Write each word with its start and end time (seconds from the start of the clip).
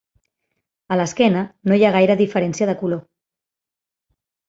A 0.95 0.97
l'esquena 0.99 1.45
no 1.71 1.79
hi 1.81 1.87
ha 1.89 1.93
gaire 1.99 2.17
diferència 2.25 2.71
de 2.73 2.79
color. 2.83 3.05